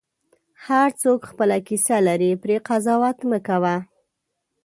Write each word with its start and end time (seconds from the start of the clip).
هر 0.67 0.89
څوک 1.01 1.19
خپله 1.29 1.57
کیسه 1.67 1.97
لري، 2.07 2.31
پرې 2.43 2.57
قضاوت 2.67 3.17
مه 3.29 3.39
کوه. 3.47 3.75